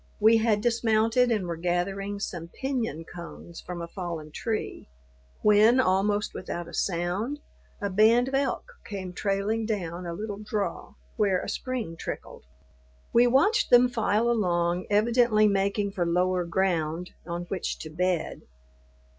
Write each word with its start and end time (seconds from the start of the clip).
We 0.19 0.37
had 0.37 0.61
dismounted, 0.61 1.31
and 1.31 1.45
were 1.45 1.55
gathering 1.55 2.19
some 2.19 2.47
piñon 2.59 3.05
cones 3.07 3.61
from 3.61 3.83
a 3.83 3.87
fallen 3.87 4.31
tree, 4.31 4.87
when, 5.43 5.79
almost 5.79 6.33
without 6.33 6.67
a 6.67 6.73
sound, 6.73 7.39
a 7.79 7.87
band 7.87 8.27
of 8.27 8.33
elk 8.33 8.65
came 8.83 9.13
trailing 9.13 9.63
down 9.67 10.07
a 10.07 10.13
little 10.15 10.39
draw 10.39 10.95
where 11.17 11.39
a 11.43 11.47
spring 11.47 11.95
trickled. 11.97 12.45
We 13.13 13.27
watched 13.27 13.69
them 13.69 13.87
file 13.89 14.27
along, 14.27 14.87
evidently 14.89 15.47
making 15.47 15.91
for 15.91 16.03
lower 16.03 16.45
ground 16.45 17.11
on 17.27 17.43
which 17.43 17.77
to 17.77 17.91
bed. 17.91 18.41